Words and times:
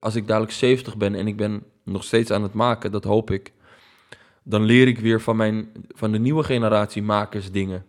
Als 0.00 0.14
ik 0.14 0.26
dadelijk 0.26 0.52
70 0.52 0.96
ben 0.96 1.14
en 1.14 1.26
ik 1.26 1.36
ben 1.36 1.62
nog 1.82 2.04
steeds 2.04 2.30
aan 2.30 2.42
het 2.42 2.52
maken, 2.52 2.92
dat 2.92 3.04
hoop 3.04 3.30
ik, 3.30 3.52
dan 4.42 4.62
leer 4.62 4.88
ik 4.88 4.98
weer 4.98 5.20
van, 5.20 5.36
mijn, 5.36 5.72
van 5.88 6.12
de 6.12 6.18
nieuwe 6.18 6.44
generatie 6.44 7.02
makers 7.02 7.50
dingen. 7.50 7.86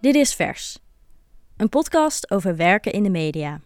Dit 0.00 0.14
is 0.14 0.34
Vers, 0.34 0.78
een 1.56 1.68
podcast 1.68 2.30
over 2.30 2.56
werken 2.56 2.92
in 2.92 3.02
de 3.02 3.10
media. 3.10 3.60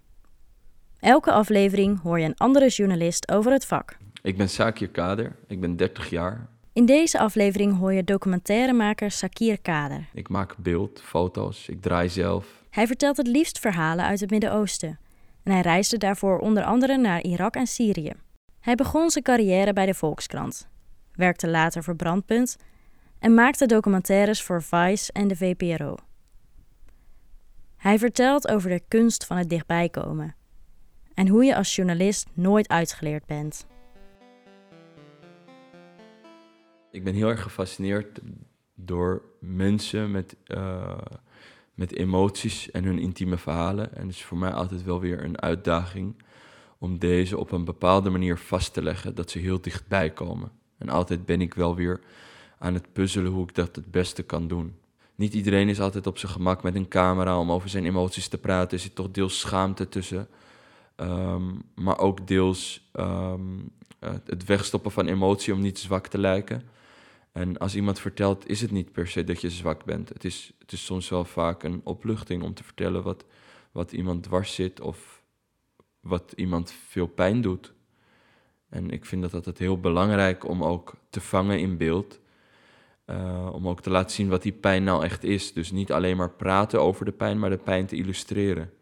Elke 1.01 1.33
aflevering 1.33 2.01
hoor 2.03 2.19
je 2.19 2.25
een 2.25 2.37
andere 2.37 2.69
journalist 2.69 3.31
over 3.31 3.53
het 3.53 3.67
vak. 3.67 3.97
Ik 4.23 4.37
ben 4.37 4.49
Sakir 4.49 4.89
Kader, 4.89 5.37
ik 5.47 5.61
ben 5.61 5.77
30 5.77 6.11
jaar. 6.11 6.49
In 6.73 6.87
deze 6.87 7.19
aflevering 7.19 7.79
hoor 7.79 7.93
je 7.93 8.05
documentairemaker 8.05 9.11
Sakir 9.11 9.61
Kader. 9.61 10.09
Ik 10.13 10.29
maak 10.29 10.57
beeld, 10.57 11.03
foto's, 11.05 11.69
ik 11.69 11.81
draai 11.81 12.09
zelf. 12.09 12.47
Hij 12.71 12.87
vertelt 12.87 13.17
het 13.17 13.27
liefst 13.27 13.59
verhalen 13.59 14.05
uit 14.05 14.21
het 14.21 14.31
Midden-Oosten. 14.31 14.99
En 15.43 15.53
hij 15.53 15.61
reisde 15.61 15.99
daarvoor 15.99 16.39
onder 16.39 16.65
andere 16.65 16.97
naar 16.97 17.23
Irak 17.23 17.55
en 17.55 17.67
Syrië. 17.67 18.13
Hij 18.61 18.75
begon 18.75 19.11
zijn 19.11 19.25
carrière 19.25 19.73
bij 19.73 19.87
de 19.87 19.95
Volkskrant, 19.95 20.69
werkte 21.13 21.49
later 21.49 21.83
voor 21.83 21.97
Brandpunt 21.97 22.57
en 23.19 23.35
maakte 23.35 23.67
documentaires 23.67 24.43
voor 24.43 24.63
Vice 24.63 25.13
en 25.13 25.29
de 25.29 25.37
VPRO. 25.37 25.97
Hij 27.77 27.99
vertelt 27.99 28.49
over 28.49 28.71
de 28.71 28.83
kunst 28.89 29.27
van 29.27 29.37
het 29.37 29.49
dichtbij 29.49 29.89
komen 29.89 30.35
en 31.15 31.29
hoe 31.29 31.45
je 31.45 31.57
als 31.57 31.77
journalist 31.77 32.27
nooit 32.33 32.69
uitgeleerd 32.69 33.27
bent. 33.27 33.67
Ik 36.91 37.05
ben 37.05 37.15
heel 37.15 37.29
erg 37.29 37.43
gefascineerd 37.43 38.21
door 38.75 39.23
mensen 39.41 40.11
met, 40.11 40.37
uh, 40.47 40.99
met 41.75 41.95
emoties 41.95 42.71
en 42.71 42.85
hun 42.85 42.99
intieme 42.99 43.37
verhalen. 43.37 43.97
En 43.97 44.07
het 44.07 44.15
is 44.15 44.25
voor 44.25 44.39
mij 44.39 44.53
altijd 44.53 44.85
wel 44.85 45.01
weer 45.01 45.25
een 45.25 45.41
uitdaging 45.41 46.15
om 46.79 46.99
deze 46.99 47.39
op 47.39 47.53
een 47.53 47.65
bepaalde 47.65 48.11
manier 48.11 48.39
vast 48.39 48.73
te 48.73 48.83
leggen, 48.83 49.15
dat 49.15 49.31
ze 49.31 49.39
heel 49.39 49.61
dichtbij 49.61 50.11
komen. 50.11 50.51
En 50.79 50.89
altijd 50.89 51.27
ben 51.27 51.41
ik 51.41 51.55
wel 51.55 51.75
weer 51.75 52.01
aan 52.59 52.75
het 52.75 52.93
puzzelen 52.93 53.33
hoe 53.33 53.43
ik 53.43 53.55
dat 53.55 53.77
het 53.77 53.91
beste 53.91 54.23
kan 54.23 54.49
doen. 54.49 54.75
Niet 55.15 55.35
iedereen 55.35 55.69
is 55.69 55.81
altijd 55.81 56.07
op 56.07 56.19
zijn 56.19 56.33
gemak 56.33 56.63
met 56.63 56.75
een 56.75 56.89
camera 56.89 57.39
om 57.39 57.53
over 57.53 57.69
zijn 57.69 57.85
emoties 57.85 58.29
te 58.29 58.39
praten. 58.39 58.77
Er 58.77 58.83
zit 58.83 58.95
toch 58.95 59.11
deels 59.11 59.39
schaamte 59.39 59.89
tussen. 59.89 60.29
Um, 60.97 61.63
maar 61.75 61.99
ook 61.99 62.27
deels 62.27 62.91
um, 62.93 63.71
het 64.01 64.45
wegstoppen 64.45 64.91
van 64.91 65.07
emotie 65.07 65.55
om 65.55 65.61
niet 65.61 65.79
zwak 65.79 66.07
te 66.07 66.19
lijken. 66.19 66.63
En 67.33 67.59
als 67.59 67.75
iemand 67.75 68.01
vertelt, 68.01 68.49
is 68.49 68.61
het 68.61 68.71
niet 68.71 68.93
per 68.93 69.09
se 69.09 69.25
dat 69.25 69.41
je 69.41 69.51
zwak 69.51 69.85
bent. 69.85 70.09
Het 70.09 70.25
is, 70.25 70.53
het 70.59 70.73
is 70.73 70.85
soms 70.85 71.09
wel 71.09 71.25
vaak 71.25 71.63
een 71.63 71.81
opluchting 71.85 72.43
om 72.43 72.55
te 72.55 72.65
vertellen 72.65 73.03
wat, 73.03 73.25
wat 73.73 73.93
iemand 73.93 74.23
dwars 74.23 74.55
zit 74.55 74.81
of 74.81 75.23
wat 76.01 76.33
iemand 76.37 76.73
veel 76.73 77.07
pijn 77.07 77.41
doet. 77.41 77.73
En 78.69 78.91
ik 78.91 79.05
vind 79.05 79.23
dat 79.23 79.35
altijd 79.35 79.59
heel 79.59 79.81
belangrijk 79.81 80.49
om 80.49 80.65
ook 80.65 80.95
te 81.11 81.21
vangen 81.21 81.59
in 81.59 81.77
beeld. 81.77 82.21
Uh, 83.07 83.51
om 83.53 83.69
ook 83.69 83.81
te 83.81 83.91
laten 83.91 84.11
zien 84.11 84.29
wat 84.29 84.43
die 84.43 84.53
pijn 84.53 84.85
nou 84.85 85.05
echt 85.05 85.25
is. 85.25 85.53
Dus 85.53 85.71
niet 85.71 85.93
alleen 85.93 86.17
maar 86.17 86.31
praten 86.31 86.81
over 86.81 87.05
de 87.05 87.13
pijn, 87.13 87.39
maar 87.39 87.51
de 87.51 87.59
pijn 87.59 87.87
te 87.87 87.97
illustreren. 87.97 88.73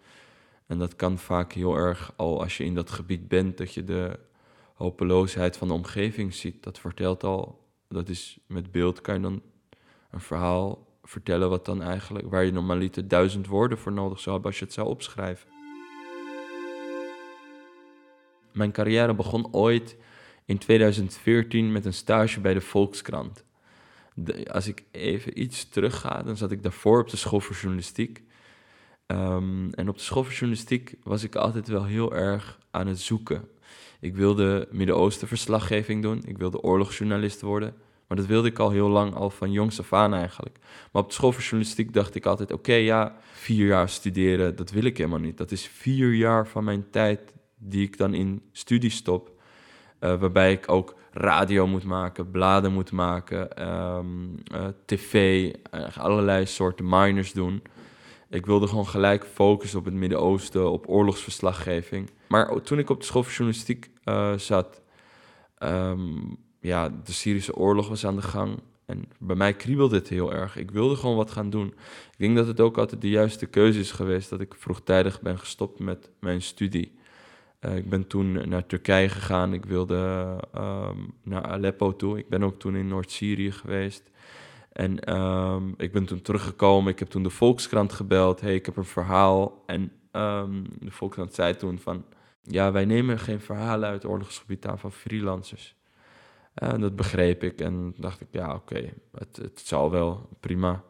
En 0.67 0.79
dat 0.79 0.97
kan 0.97 1.19
vaak 1.19 1.53
heel 1.53 1.77
erg 1.77 2.13
al 2.17 2.43
als 2.43 2.57
je 2.57 2.65
in 2.65 2.75
dat 2.75 2.91
gebied 2.91 3.29
bent, 3.29 3.59
dat 3.59 3.75
je 3.75 3.85
de 3.85 4.19
hopeloosheid 4.75 5.57
van 5.57 5.69
de 5.69 5.75
omgeving 5.75 6.35
ziet. 6.35 6.63
Dat 6.63 6.79
vertelt 6.79 7.25
al 7.25 7.68
dat 7.89 8.09
is 8.09 8.39
met 8.47 8.71
beeld 8.71 9.01
kan 9.01 9.15
je 9.15 9.21
dan 9.21 9.43
een 10.11 10.21
verhaal 10.21 10.87
vertellen 11.03 11.51
wat 11.51 11.65
dan 11.65 11.83
eigenlijk, 11.83 12.31
waar 12.31 12.45
je 12.45 12.53
normaliter 12.53 13.09
duizend 13.09 13.47
woorden 13.47 13.79
voor 13.79 13.93
nodig 13.93 14.21
zou 14.21 14.31
hebben 14.31 14.51
als 14.51 14.59
je 14.59 14.65
het 14.65 14.75
zou 14.75 14.89
opschrijven. 14.89 15.49
Mijn 18.53 18.73
carrière 18.73 19.15
begon 19.15 19.53
ooit 19.53 19.97
in 20.45 20.59
2014 20.59 21.73
met 21.73 21.85
een 21.85 21.95
stage 21.95 22.41
bij 22.41 22.55
de 22.55 22.61
Volkskrant. 22.61 23.45
als 24.51 24.67
ik 24.67 24.85
even 24.91 25.41
iets 25.41 25.69
terugga, 25.69 26.23
dan 26.23 26.37
zat 26.37 26.51
ik 26.51 26.63
daarvoor 26.63 27.01
op 27.01 27.11
de 27.11 27.17
school 27.17 27.41
voor 27.41 27.57
journalistiek. 27.57 28.23
Um, 29.07 29.73
en 29.75 29.89
op 29.89 29.97
de 29.97 30.03
school 30.03 30.25
voor 30.25 30.33
journalistiek 30.33 30.95
was 31.03 31.23
ik 31.23 31.37
altijd 31.37 31.69
wel 31.69 31.85
heel 31.85 32.15
erg 32.15 32.59
aan 32.71 32.87
het 32.87 33.01
zoeken 33.01 33.49
ik 34.01 34.17
wilde 34.17 34.69
Midden-Oosten 34.71 35.29
verslaggeving 35.29 36.03
doen. 36.03 36.23
Ik 36.25 36.39
wilde 36.39 36.61
oorlogsjournalist 36.61 37.41
worden. 37.41 37.75
Maar 38.09 38.17
dat 38.17 38.27
wilde 38.27 38.49
ik 38.49 38.59
al 38.59 38.71
heel 38.71 38.89
lang, 38.89 39.15
al 39.15 39.31
van 39.31 39.53
jongs 39.53 39.81
af 39.81 39.93
aan 39.93 40.15
eigenlijk. 40.15 40.59
Maar 40.93 41.03
op 41.03 41.09
de 41.09 41.15
school 41.15 41.33
voor 41.33 41.43
journalistiek 41.43 41.93
dacht 41.93 42.15
ik 42.15 42.27
altijd... 42.27 42.53
oké, 42.53 42.75
ja, 42.75 43.17
vier 43.33 43.67
jaar 43.67 43.89
studeren, 43.89 44.57
dat 44.57 44.71
wil 44.71 44.85
ik 44.85 44.97
helemaal 44.97 45.19
niet. 45.19 45.37
Dat 45.37 45.51
is 45.51 45.67
vier 45.67 46.15
jaar 46.15 46.47
van 46.47 46.65
mijn 46.65 46.91
tijd 46.91 47.35
die 47.59 47.87
ik 47.87 47.99
dan 47.99 48.15
in 48.15 48.43
studie 48.53 48.91
stop. 48.91 49.37
Uh, 50.01 50.21
waarbij 50.21 50.53
ik 50.53 50.71
ook 50.71 50.95
radio 51.13 51.67
moet 51.67 51.85
maken, 51.85 52.31
bladen 52.31 52.73
moet 52.73 52.93
maken, 52.93 53.69
um, 53.69 54.35
uh, 54.53 54.67
tv, 54.85 55.53
allerlei 55.97 56.47
soorten 56.47 56.89
minors 56.89 57.33
doen. 57.33 57.63
Ik 58.31 58.47
wilde 58.47 58.67
gewoon 58.67 58.87
gelijk 58.87 59.27
focussen 59.27 59.79
op 59.79 59.85
het 59.85 59.95
Midden-Oosten, 59.95 60.71
op 60.71 60.89
oorlogsverslaggeving. 60.89 62.11
Maar 62.29 62.63
toen 62.63 62.79
ik 62.79 62.91
op 62.91 63.01
de 63.01 63.07
school 63.07 63.23
voor 63.23 63.33
journalistiek 63.33 63.91
zat, 64.37 64.83
um, 65.59 66.37
ja, 66.69 66.89
de 66.89 67.13
Syrische 67.13 67.55
oorlog 67.57 67.89
was 67.89 68.07
aan 68.07 68.17
de 68.17 68.23
gang. 68.23 68.59
En 68.87 69.05
bij 69.19 69.37
mij 69.37 69.55
kriebelde 69.55 69.97
het 69.97 70.09
heel 70.09 70.33
erg. 70.33 70.57
Ik 70.57 70.71
wilde 70.71 70.97
gewoon 70.97 71.17
wat 71.17 71.31
gaan 71.31 71.51
doen. 71.51 71.67
Ik 72.11 72.19
denk 72.19 72.37
dat 72.37 72.47
het 72.47 72.61
ook 72.61 72.79
altijd 72.79 73.01
de 73.01 73.09
juiste 73.09 73.47
keuze 73.47 73.79
is 73.79 73.91
geweest 73.91 74.31
dat 74.31 74.41
ik 74.41 74.55
vroegtijdig 74.55 75.21
ben 75.21 75.39
gestopt 75.39 75.79
met 75.79 76.11
mijn 76.21 76.43
studie. 76.43 76.97
Uh, 77.61 77.77
ik 77.77 77.89
ben 77.89 78.07
toen 78.07 78.49
naar 78.49 78.67
Turkije 78.67 79.09
gegaan. 79.09 79.53
Ik 79.53 79.65
wilde 79.65 79.97
um, 80.57 81.15
naar 81.23 81.43
Aleppo 81.43 81.97
toe. 81.97 82.19
Ik 82.19 82.29
ben 82.29 82.43
ook 82.43 82.59
toen 82.59 82.77
in 82.77 82.89
Noord-Syrië 82.89 83.53
geweest. 83.53 84.11
En 84.73 85.15
um, 85.19 85.75
ik 85.77 85.93
ben 85.93 86.05
toen 86.05 86.23
teruggekomen. 86.23 86.93
Ik 86.93 86.99
heb 86.99 87.09
toen 87.09 87.23
de 87.23 87.31
Volkskrant 87.31 87.93
gebeld. 87.93 88.41
hey, 88.41 88.55
ik 88.55 88.67
heb 88.67 88.77
een 88.77 88.85
verhaal. 88.85 89.63
En 89.67 89.93
um, 90.13 90.65
de 90.81 90.91
Volkskrant 90.91 91.35
zei 91.35 91.57
toen 91.57 91.79
van... 91.79 92.05
Ja, 92.43 92.73
wij 92.73 92.85
nemen 92.85 93.19
geen 93.19 93.41
verhalen 93.41 93.89
uit 93.89 94.05
oorlogsgebied 94.05 94.67
aan 94.67 94.79
van 94.79 94.93
freelancers. 94.93 95.78
En 96.59 96.81
dat 96.81 96.97
begreep 96.97 97.43
ik 97.43 97.61
en 97.61 97.95
dacht 97.97 98.21
ik, 98.21 98.27
ja, 98.31 98.55
oké, 98.55 98.93
het, 99.13 99.37
het 99.37 99.61
zal 99.65 99.91
wel, 99.91 100.29
prima. 100.41 100.85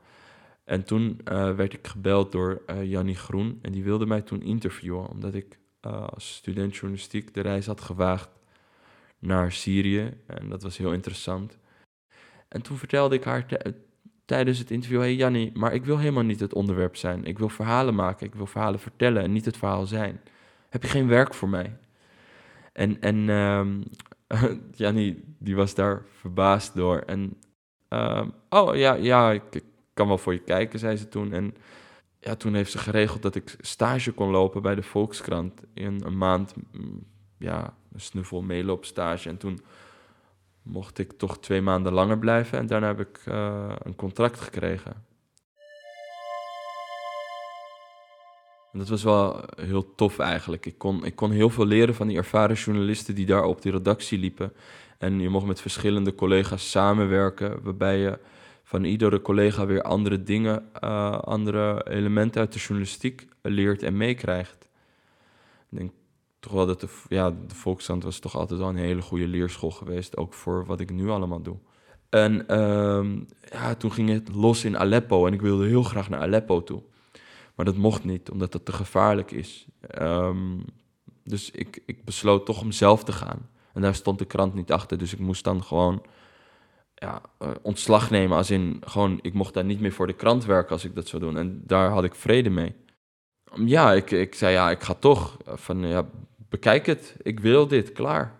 En 0.65 0.85
toen 0.85 1.21
uh, 1.33 1.55
werd 1.55 1.73
ik 1.73 1.87
gebeld 1.87 2.33
door 2.33 2.63
uh, 2.67 2.85
Jannie 2.85 3.15
Groen 3.15 3.59
en 3.63 3.73
die 3.73 3.85
wilde 3.85 4.07
mij 4.07 4.23
toen 4.23 4.43
interviewen, 4.43 5.09
omdat 5.09 5.35
ik 5.35 5.59
uh, 5.87 6.07
als 6.07 6.35
student 6.35 6.75
journalistiek 6.75 7.35
de 7.35 7.41
reis 7.41 7.67
had 7.67 7.81
gewaagd 7.81 8.29
naar 9.19 9.53
Syrië. 9.53 10.17
En 10.27 10.49
dat 10.49 10.63
was 10.63 10.77
heel 10.77 10.93
interessant. 10.93 11.59
En 12.49 12.63
toen 12.63 12.77
vertelde 12.77 13.15
ik 13.15 13.25
haar 13.25 13.47
tijdens 14.25 14.59
het 14.59 14.71
interview: 14.71 15.01
Hey 15.01 15.15
Jannie, 15.15 15.51
maar 15.55 15.75
ik 15.75 15.85
wil 15.85 15.99
helemaal 15.99 16.23
niet 16.23 16.41
het 16.41 16.55
onderwerp 16.55 16.97
zijn. 16.97 17.25
Ik 17.25 17.39
wil 17.39 17.49
verhalen 17.49 17.95
maken, 17.95 18.27
ik 18.27 18.35
wil 18.35 18.47
verhalen 18.47 18.81
vertellen 18.81 19.23
en 19.23 19.33
niet 19.33 19.45
het 19.45 19.57
verhaal 19.57 19.87
zijn. 19.87 20.21
Heb 20.69 20.83
je 20.83 20.89
geen 20.89 21.09
werk 21.09 21.35
voor 21.35 21.49
mij? 21.49 21.77
En, 22.73 23.01
en 23.01 23.29
um, 23.29 23.83
Jannie, 24.73 25.25
die 25.39 25.57
was 25.57 25.75
daar 25.75 26.03
verbaasd 26.21 26.75
door. 26.75 26.99
En, 26.99 27.37
um, 27.89 28.33
oh 28.49 28.77
ja, 28.77 28.95
ja, 28.95 29.33
ik, 29.33 29.63
kan 29.95 30.09
wel 30.09 30.19
voor 30.19 30.33
je 30.33 30.43
kijken, 30.43 30.79
zei 30.79 30.97
ze 30.97 31.09
toen. 31.09 31.33
En 31.33 31.55
ja, 32.21 32.35
toen 32.35 32.55
heeft 32.55 32.71
ze 32.71 32.79
geregeld 32.79 33.23
dat 33.23 33.35
ik 33.35 33.57
stage 33.61 34.13
kon 34.13 34.31
lopen 34.31 34.63
bij 34.63 34.75
de 34.75 34.83
Volkskrant. 34.83 35.63
In 35.75 36.03
een 36.05 36.19
maand, 36.19 36.55
ja, 37.39 37.75
een 37.93 38.01
snuffel 38.01 38.43
meeloopstage. 38.43 39.29
En 39.29 39.37
toen 39.37 39.61
mocht 40.63 40.99
ik 40.99 41.13
toch 41.13 41.39
twee 41.39 41.61
maanden 41.61 41.93
langer 41.93 42.19
blijven. 42.19 42.59
En 42.59 42.67
daarna 42.67 42.87
heb 42.87 43.01
ik 43.01 43.23
uh, 43.29 43.73
een 43.83 43.97
contract 43.97 44.41
gekregen. 44.41 45.08
Dat 48.79 48.89
was 48.89 49.03
wel 49.03 49.41
heel 49.61 49.95
tof 49.95 50.19
eigenlijk. 50.19 50.67
Ik 50.67 50.79
kon, 50.79 51.05
ik 51.05 51.17
kon 51.17 51.31
heel 51.31 51.51
veel 51.51 51.67
leren 51.67 51.95
van 51.95 52.07
die 52.07 52.17
ervaren 52.17 52.57
journalisten 52.57 53.15
die 53.15 53.27
daar 53.27 53.45
op 53.45 53.63
die 53.63 53.73
redactie 53.73 54.19
liepen. 54.19 54.53
En 54.99 55.21
je 55.21 55.29
mocht 55.29 55.47
met 55.47 55.61
verschillende 55.61 56.15
collega's 56.15 56.71
samenwerken, 56.71 57.63
waarbij 57.63 57.99
je 57.99 58.19
van 58.63 58.85
iedere 58.85 59.23
collega 59.23 59.67
weer 59.67 59.83
andere 59.83 60.23
dingen, 60.23 60.69
uh, 60.85 61.19
andere 61.19 61.87
elementen 61.91 62.41
uit 62.41 62.53
de 62.53 62.59
journalistiek 62.59 63.29
leert 63.43 63.83
en 63.83 63.97
meekrijgt. 63.97 64.69
Ik 65.71 65.79
denk 65.79 65.91
toch 66.41 66.53
wel 66.53 66.67
dat 66.67 66.81
de, 66.81 66.89
ja, 67.09 67.31
de 67.31 67.55
Volkskrant 67.55 68.03
was 68.03 68.19
toch 68.19 68.37
altijd 68.37 68.61
wel 68.61 68.69
een 68.69 68.77
hele 68.77 69.03
goede 69.03 69.27
leerschool 69.27 69.71
geweest, 69.71 70.17
ook 70.17 70.35
voor 70.35 70.67
wat 70.67 70.81
ik 70.81 70.91
nu 70.91 71.09
allemaal 71.09 71.43
doe. 71.43 71.57
En 72.09 72.61
um, 72.61 73.27
ja, 73.51 73.75
toen 73.75 73.93
ging 73.93 74.09
het 74.09 74.35
los 74.35 74.65
in 74.65 74.79
Aleppo 74.79 75.27
en 75.27 75.33
ik 75.33 75.41
wilde 75.41 75.67
heel 75.67 75.83
graag 75.83 76.09
naar 76.09 76.21
Aleppo 76.21 76.63
toe. 76.63 76.83
Maar 77.59 77.67
dat 77.67 77.77
mocht 77.77 78.05
niet, 78.05 78.31
omdat 78.31 78.53
dat 78.53 78.65
te 78.65 78.73
gevaarlijk 78.73 79.31
is. 79.31 79.67
Um, 80.01 80.65
dus 81.25 81.51
ik, 81.51 81.83
ik 81.87 82.05
besloot 82.05 82.47
toch 82.47 82.61
om 82.61 82.73
zelf 82.73 83.05
te 83.05 83.13
gaan. 83.13 83.49
En 83.73 83.83
daar 83.83 83.95
stond 83.95 84.19
de 84.19 84.25
krant 84.25 84.55
niet 84.55 84.73
achter, 84.73 84.99
dus 84.99 85.13
ik 85.13 85.19
moest 85.19 85.45
dan 85.45 85.65
gewoon 85.65 86.03
ja, 86.95 87.23
eh, 87.39 87.51
ontslag 87.63 88.11
nemen. 88.11 88.37
Als 88.37 88.51
in 88.51 88.83
gewoon, 88.85 89.19
ik 89.23 89.35
mocht 89.35 89.55
daar 89.55 89.65
niet 89.65 89.81
meer 89.81 89.93
voor 89.93 90.07
de 90.07 90.13
krant 90.13 90.45
werken 90.45 90.73
als 90.73 90.85
ik 90.85 90.95
dat 90.95 91.09
zou 91.09 91.23
doen. 91.23 91.37
En 91.37 91.63
daar 91.67 91.91
had 91.91 92.05
ik 92.05 92.15
vrede 92.15 92.51
mee. 92.51 92.75
Ja, 93.55 93.93
ik, 93.93 94.11
ik 94.11 94.35
zei 94.35 94.53
ja, 94.53 94.71
ik 94.71 94.83
ga 94.83 94.95
toch. 94.95 95.37
Van 95.45 95.87
ja, 95.87 96.09
bekijk 96.49 96.87
het. 96.87 97.17
Ik 97.23 97.41
wil 97.41 97.69
dit, 97.69 97.93
klaar. 97.93 98.35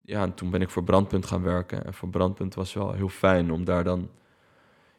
Ja, 0.00 0.22
en 0.22 0.34
toen 0.34 0.50
ben 0.50 0.60
ik 0.62 0.70
voor 0.70 0.84
Brandpunt 0.84 1.26
gaan 1.26 1.42
werken. 1.42 1.84
En 1.84 1.94
voor 1.94 2.08
Brandpunt 2.08 2.54
was 2.54 2.72
wel 2.72 2.92
heel 2.92 3.08
fijn 3.08 3.52
om 3.52 3.64
daar 3.64 3.84
dan 3.84 4.10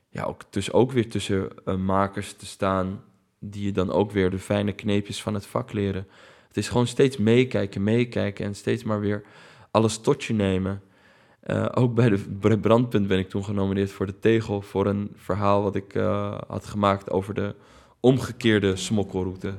ja, 0.09 0.23
ook, 0.23 0.41
dus 0.49 0.71
ook 0.71 0.91
weer 0.91 1.09
tussen 1.09 1.49
uh, 1.65 1.75
makers 1.75 2.33
te 2.33 2.45
staan. 2.45 3.03
Die 3.45 3.65
je 3.65 3.71
dan 3.71 3.91
ook 3.91 4.11
weer 4.11 4.29
de 4.29 4.39
fijne 4.39 4.73
kneepjes 4.73 5.21
van 5.21 5.33
het 5.33 5.45
vak 5.45 5.73
leren. 5.73 6.07
Het 6.47 6.57
is 6.57 6.67
gewoon 6.67 6.87
steeds 6.87 7.17
meekijken, 7.17 7.83
meekijken 7.83 8.45
en 8.45 8.55
steeds 8.55 8.83
maar 8.83 8.99
weer 8.99 9.23
alles 9.71 9.97
tot 9.97 10.23
je 10.23 10.33
nemen. 10.33 10.81
Uh, 11.47 11.65
ook 11.73 11.93
bij 11.93 12.09
de 12.09 12.59
Brandpunt 12.59 13.07
ben 13.07 13.19
ik 13.19 13.29
toen 13.29 13.43
genomineerd 13.43 13.91
voor 13.91 14.05
de 14.05 14.19
Tegel 14.19 14.61
voor 14.61 14.85
een 14.85 15.11
verhaal 15.15 15.63
wat 15.63 15.75
ik 15.75 15.95
uh, 15.95 16.37
had 16.47 16.65
gemaakt 16.65 17.11
over 17.11 17.33
de 17.33 17.55
omgekeerde 17.99 18.75
smokkelroute. 18.75 19.53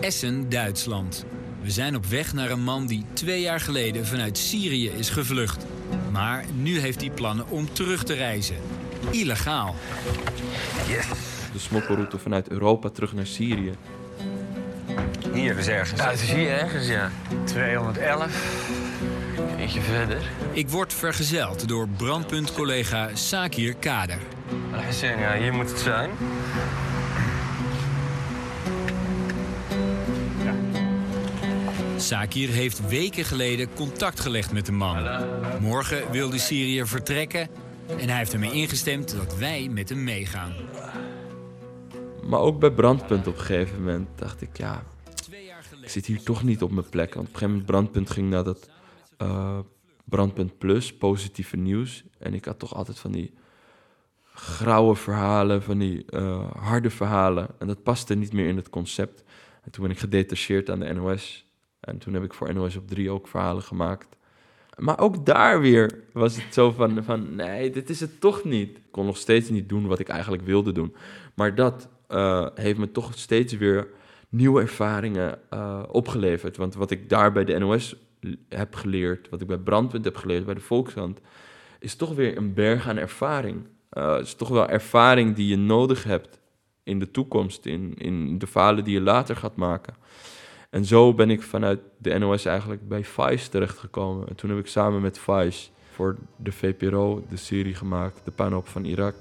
Essen, 0.00 0.48
Duitsland. 0.48 1.26
We 1.62 1.70
zijn 1.70 1.96
op 1.96 2.06
weg 2.06 2.34
naar 2.34 2.50
een 2.50 2.62
man 2.62 2.86
die 2.86 3.04
twee 3.12 3.40
jaar 3.40 3.60
geleden 3.60 4.06
vanuit 4.06 4.38
Syrië 4.38 4.88
is 4.88 5.10
gevlucht. 5.10 5.66
Maar 6.12 6.44
nu 6.54 6.78
heeft 6.78 7.00
hij 7.00 7.10
plannen 7.10 7.48
om 7.48 7.72
terug 7.72 8.04
te 8.04 8.14
reizen. 8.14 8.56
Illegaal. 9.10 9.74
Yes. 10.88 11.06
De 11.52 11.58
smokkelroute 11.58 12.18
vanuit 12.18 12.48
Europa 12.48 12.88
terug 12.88 13.12
naar 13.12 13.26
Syrië. 13.26 13.72
Hier 15.32 15.58
is 15.58 15.68
ergens. 15.68 16.00
Ja, 16.00 16.10
het 16.10 16.20
is 16.20 16.32
hier 16.32 16.50
ergens, 16.50 16.86
ja. 16.86 17.10
211. 17.44 18.66
Eentje 19.58 19.80
verder. 19.80 20.18
Ik 20.52 20.68
word 20.68 20.92
vergezeld 20.94 21.68
door 21.68 21.88
brandpuntcollega 21.88 23.10
Sakir 23.14 23.74
Kader. 23.74 24.18
Ja, 25.00 25.36
hier 25.36 25.52
moet 25.52 25.70
het 25.70 25.78
zijn. 25.78 26.10
Sakir 31.96 32.48
heeft 32.48 32.88
weken 32.88 33.24
geleden 33.24 33.68
contact 33.74 34.20
gelegd 34.20 34.52
met 34.52 34.66
de 34.66 34.72
man. 34.72 35.06
Morgen 35.60 36.10
wil 36.10 36.30
de 36.30 36.38
Syriër 36.38 36.88
vertrekken 36.88 37.48
en 37.88 38.08
hij 38.08 38.18
heeft 38.18 38.32
ermee 38.32 38.52
ingestemd 38.52 39.16
dat 39.16 39.36
wij 39.36 39.68
met 39.68 39.88
hem 39.88 40.04
meegaan. 40.04 40.52
Maar 42.28 42.40
ook 42.40 42.58
bij 42.60 42.70
Brandpunt 42.70 43.26
op 43.26 43.34
een 43.34 43.40
gegeven 43.40 43.78
moment 43.78 44.08
dacht 44.14 44.42
ik, 44.42 44.56
ja, 44.56 44.84
ik 45.82 45.88
zit 45.88 46.06
hier 46.06 46.22
toch 46.22 46.42
niet 46.42 46.62
op 46.62 46.70
mijn 46.70 46.88
plek. 46.88 47.14
Want 47.14 47.28
op 47.28 47.34
een 47.34 47.38
gegeven 47.38 47.48
moment 47.48 47.66
Brandpunt 47.66 48.10
ging 48.10 48.30
naar 48.30 48.44
dat 48.44 48.70
uh, 49.22 49.58
Brandpunt 50.04 50.58
Plus, 50.58 50.96
positieve 50.96 51.56
nieuws. 51.56 52.04
En 52.18 52.34
ik 52.34 52.44
had 52.44 52.58
toch 52.58 52.74
altijd 52.74 52.98
van 52.98 53.12
die 53.12 53.34
grauwe 54.34 54.96
verhalen, 54.96 55.62
van 55.62 55.78
die 55.78 56.04
uh, 56.10 56.50
harde 56.56 56.90
verhalen. 56.90 57.48
En 57.58 57.66
dat 57.66 57.82
paste 57.82 58.14
niet 58.14 58.32
meer 58.32 58.48
in 58.48 58.56
het 58.56 58.70
concept. 58.70 59.24
En 59.62 59.70
toen 59.70 59.82
ben 59.82 59.92
ik 59.92 59.98
gedetacheerd 59.98 60.70
aan 60.70 60.80
de 60.80 60.92
NOS. 60.92 61.46
En 61.80 61.98
toen 61.98 62.14
heb 62.14 62.22
ik 62.22 62.34
voor 62.34 62.54
NOS 62.54 62.76
op 62.76 62.88
3 62.88 63.10
ook 63.10 63.28
verhalen 63.28 63.62
gemaakt. 63.62 64.16
Maar 64.78 64.98
ook 65.00 65.26
daar 65.26 65.60
weer 65.60 66.04
was 66.12 66.42
het 66.42 66.54
zo 66.54 66.70
van, 66.70 67.04
van 67.04 67.34
nee, 67.34 67.70
dit 67.70 67.90
is 67.90 68.00
het 68.00 68.20
toch 68.20 68.44
niet. 68.44 68.76
Ik 68.76 68.82
kon 68.90 69.06
nog 69.06 69.16
steeds 69.16 69.50
niet 69.50 69.68
doen 69.68 69.86
wat 69.86 69.98
ik 69.98 70.08
eigenlijk 70.08 70.42
wilde 70.42 70.72
doen. 70.72 70.94
Maar 71.34 71.54
dat 71.54 71.88
uh, 72.08 72.46
heeft 72.54 72.78
me 72.78 72.92
toch 72.92 73.12
steeds 73.14 73.56
weer 73.56 73.88
nieuwe 74.28 74.60
ervaringen 74.60 75.38
uh, 75.54 75.82
opgeleverd. 75.90 76.56
Want 76.56 76.74
wat 76.74 76.90
ik 76.90 77.08
daar 77.08 77.32
bij 77.32 77.44
de 77.44 77.58
NOS 77.58 77.96
heb 78.48 78.74
geleerd, 78.74 79.28
wat 79.28 79.40
ik 79.40 79.46
bij 79.46 79.58
Brandpunt 79.58 80.04
heb 80.04 80.16
geleerd, 80.16 80.44
bij 80.44 80.54
de 80.54 80.60
Volkshand, 80.60 81.20
is 81.80 81.96
toch 81.96 82.14
weer 82.14 82.36
een 82.36 82.54
berg 82.54 82.88
aan 82.88 82.96
ervaring. 82.96 83.66
Het 83.90 84.26
is 84.26 84.34
toch 84.34 84.48
wel 84.48 84.68
ervaring 84.68 85.36
die 85.36 85.48
je 85.48 85.56
nodig 85.56 86.04
hebt 86.04 86.40
in 86.82 86.98
de 86.98 87.10
toekomst, 87.10 87.66
in, 87.66 87.94
in 87.96 88.38
de 88.38 88.46
verhalen 88.46 88.84
die 88.84 88.94
je 88.94 89.00
later 89.00 89.36
gaat 89.36 89.56
maken. 89.56 89.94
En 90.70 90.84
zo 90.84 91.14
ben 91.14 91.30
ik 91.30 91.42
vanuit 91.42 91.80
de 91.98 92.18
NOS 92.18 92.44
eigenlijk 92.44 92.88
bij 92.88 93.04
Vice 93.04 93.48
terechtgekomen. 93.48 94.28
En 94.28 94.34
toen 94.34 94.50
heb 94.50 94.58
ik 94.58 94.66
samen 94.66 95.00
met 95.00 95.18
Vice 95.18 95.68
voor 95.90 96.16
de 96.36 96.52
VPRO 96.52 97.24
de 97.28 97.36
serie 97.36 97.74
gemaakt, 97.74 98.20
De 98.24 98.30
Panop 98.30 98.68
van 98.68 98.84
Irak. 98.84 99.14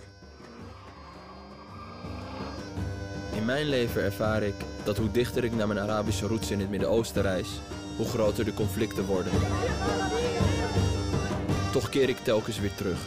In 3.36 3.46
mijn 3.46 3.70
leven 3.70 4.04
ervaar 4.04 4.44
ik 4.44 4.56
dat 4.84 4.98
hoe 4.98 5.12
dichter 5.12 5.44
ik 5.44 5.56
naar 5.56 5.68
mijn 5.68 5.80
Arabische 5.80 6.28
roots 6.28 6.52
in 6.52 6.60
het 6.60 6.70
Midden-Oosten 6.70 7.22
reis, 7.22 7.62
hoe 7.98 8.06
groter 8.06 8.46
de 8.46 8.54
conflicten 8.54 9.06
worden. 9.06 9.32
Toch 11.72 11.90
keer 11.90 12.10
ik 12.10 12.18
telkens 12.18 12.60
weer 12.60 12.76
terug. 12.76 13.06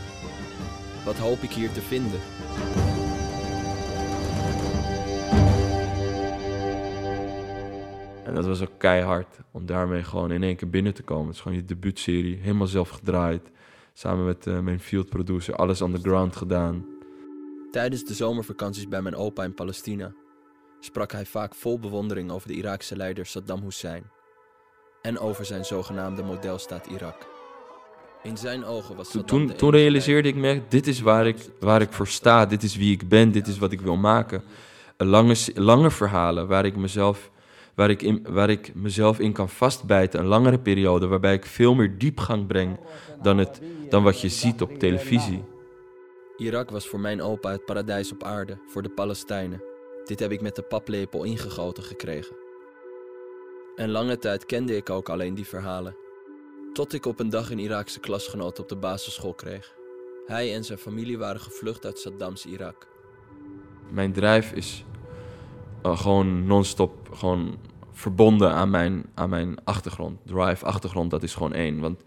Wat 1.04 1.18
hoop 1.18 1.42
ik 1.42 1.50
hier 1.50 1.72
te 1.72 1.80
vinden? 1.80 2.20
En 8.30 8.36
dat 8.36 8.46
was 8.46 8.62
ook 8.62 8.78
keihard 8.78 9.38
om 9.50 9.66
daarmee 9.66 10.02
gewoon 10.02 10.30
in 10.30 10.42
één 10.42 10.56
keer 10.56 10.70
binnen 10.70 10.94
te 10.94 11.02
komen. 11.02 11.26
Het 11.26 11.34
is 11.34 11.40
gewoon 11.40 11.56
je 11.56 11.64
debuutserie, 11.64 12.36
helemaal 12.36 12.66
zelf 12.66 12.88
gedraaid. 12.88 13.50
Samen 13.92 14.24
met 14.24 14.46
uh, 14.46 14.58
mijn 14.58 14.80
field 14.80 15.08
producer, 15.08 15.54
alles 15.54 15.82
on 15.82 15.92
the 15.92 16.00
ground 16.00 16.36
gedaan. 16.36 16.84
Tijdens 17.70 18.04
de 18.04 18.14
zomervakanties 18.14 18.88
bij 18.88 19.02
mijn 19.02 19.16
opa 19.16 19.44
in 19.44 19.54
Palestina 19.54 20.12
sprak 20.80 21.12
hij 21.12 21.26
vaak 21.26 21.54
vol 21.54 21.78
bewondering 21.78 22.30
over 22.30 22.48
de 22.48 22.54
Iraakse 22.54 22.96
leider 22.96 23.26
Saddam 23.26 23.62
Hussein 23.62 24.02
en 25.02 25.18
over 25.18 25.44
zijn 25.44 25.64
zogenaamde 25.64 26.22
modelstaat 26.22 26.86
Irak. 26.86 27.26
In 28.22 28.36
zijn 28.36 28.64
ogen 28.64 28.96
was 28.96 29.10
Saddam 29.10 29.26
Toen, 29.26 29.56
toen 29.56 29.70
realiseerde 29.70 30.28
ik 30.28 30.36
me, 30.36 30.62
dit 30.68 30.86
is 30.86 31.00
waar 31.00 31.26
ik, 31.26 31.36
waar 31.60 31.80
ik 31.80 31.92
voor 31.92 32.08
sta, 32.08 32.46
dit 32.46 32.62
is 32.62 32.76
wie 32.76 32.92
ik 32.92 33.08
ben, 33.08 33.32
dit 33.32 33.46
is 33.46 33.58
wat 33.58 33.72
ik 33.72 33.80
wil 33.80 33.96
maken. 33.96 34.42
Lange, 34.96 35.36
lange 35.54 35.90
verhalen 35.90 36.46
waar 36.46 36.64
ik 36.64 36.76
mezelf 36.76 37.30
waar 37.74 37.90
ik, 37.90 38.02
in, 38.02 38.26
waar 38.28 38.50
ik 38.50 38.74
mezelf 38.74 39.18
in 39.18 39.32
kan 39.32 39.48
vastbijten, 39.48 40.20
een 40.20 40.26
langere 40.26 40.58
periode, 40.58 41.06
waarbij 41.06 41.34
ik 41.34 41.46
veel 41.46 41.74
meer 41.74 41.98
diepgang 41.98 42.46
breng 42.46 42.78
dan, 43.22 43.38
het, 43.38 43.60
dan 43.88 44.02
wat 44.02 44.20
je 44.20 44.28
ziet 44.28 44.62
op 44.62 44.78
televisie. 44.78 45.44
Irak 46.36 46.70
was 46.70 46.88
voor 46.88 47.00
mijn 47.00 47.22
opa 47.22 47.50
het 47.50 47.64
paradijs 47.64 48.12
op 48.12 48.22
aarde, 48.22 48.58
voor 48.66 48.82
de 48.82 48.90
Palestijnen. 48.90 49.62
Dit 50.04 50.18
heb 50.20 50.32
ik 50.32 50.40
met 50.40 50.56
de 50.56 50.62
paplepel 50.62 51.24
ingegoten 51.24 51.82
gekregen. 51.82 52.36
En 53.76 53.90
lange 53.90 54.18
tijd 54.18 54.46
kende 54.46 54.76
ik 54.76 54.90
ook 54.90 55.08
alleen 55.08 55.34
die 55.34 55.46
verhalen. 55.46 55.96
Tot 56.72 56.92
ik 56.92 57.06
op 57.06 57.20
een 57.20 57.30
dag 57.30 57.50
een 57.50 57.58
Iraakse 57.58 58.00
klasgenoot 58.00 58.58
op 58.58 58.68
de 58.68 58.76
basisschool 58.76 59.34
kreeg. 59.34 59.74
Hij 60.26 60.54
en 60.54 60.64
zijn 60.64 60.78
familie 60.78 61.18
waren 61.18 61.40
gevlucht 61.40 61.84
uit 61.84 61.98
Saddams 61.98 62.46
Irak. 62.46 62.86
Mijn 63.90 64.12
drijf 64.12 64.52
is 64.52 64.84
uh, 65.86 65.98
gewoon 65.98 66.46
non-stop 66.46 67.08
gewoon 67.12 67.58
verbonden 67.92 68.52
aan 68.52 68.70
mijn, 68.70 69.04
aan 69.14 69.28
mijn 69.28 69.64
achtergrond. 69.64 70.18
Drive, 70.24 70.64
achtergrond, 70.64 71.10
dat 71.10 71.22
is 71.22 71.34
gewoon 71.34 71.52
één. 71.52 71.80
Want 71.80 72.02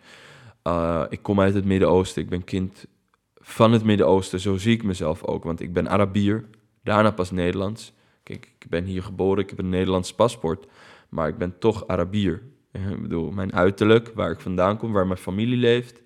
uh, 0.67 1.03
ik 1.09 1.19
kom 1.21 1.39
uit 1.39 1.53
het 1.53 1.65
Midden-Oosten, 1.65 2.21
ik 2.21 2.29
ben 2.29 2.43
kind 2.43 2.85
van 3.35 3.71
het 3.71 3.83
Midden-Oosten, 3.83 4.39
zo 4.39 4.57
zie 4.57 4.73
ik 4.73 4.83
mezelf 4.83 5.23
ook. 5.23 5.43
Want 5.43 5.61
ik 5.61 5.73
ben 5.73 5.89
Arabier, 5.89 6.45
daarna 6.83 7.11
pas 7.11 7.31
Nederlands. 7.31 7.93
Kijk, 8.23 8.53
ik 8.59 8.69
ben 8.69 8.83
hier 8.83 9.03
geboren, 9.03 9.43
ik 9.43 9.49
heb 9.49 9.59
een 9.59 9.69
Nederlands 9.69 10.13
paspoort, 10.13 10.65
maar 11.09 11.27
ik 11.27 11.37
ben 11.37 11.59
toch 11.59 11.87
Arabier. 11.87 12.41
Ik 12.95 13.01
bedoel, 13.01 13.31
mijn 13.31 13.53
uiterlijk, 13.53 14.11
waar 14.15 14.31
ik 14.31 14.39
vandaan 14.39 14.77
kom, 14.77 14.91
waar 14.91 15.07
mijn 15.07 15.19
familie 15.19 15.57
leeft, 15.57 16.01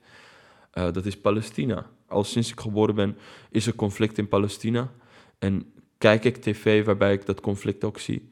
uh, 0.74 0.91
dat 0.91 1.05
is 1.05 1.17
Palestina. 1.17 1.86
Al 2.07 2.24
sinds 2.24 2.51
ik 2.51 2.59
geboren 2.59 2.95
ben, 2.95 3.17
is 3.50 3.67
er 3.67 3.75
conflict 3.75 4.17
in 4.17 4.27
Palestina. 4.27 4.91
En 5.39 5.74
kijk 5.98 6.24
ik 6.24 6.38
tv 6.38 6.86
waarbij 6.86 7.13
ik 7.13 7.25
dat 7.25 7.42
conflict 7.42 7.84
ook 7.84 8.00
zie. 8.00 8.30